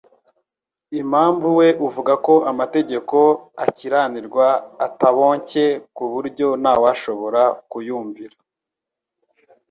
impamvu 1.01 1.47
we 1.59 1.67
uvuga 1.87 2.13
ko 2.25 2.33
amategeko 2.51 3.17
akiranirwa 3.65 4.47
ataboncye, 4.87 5.65
ku 5.95 6.03
buryo 6.13 6.47
ntawashobora 6.61 7.41
kuyumvira. 7.71 8.35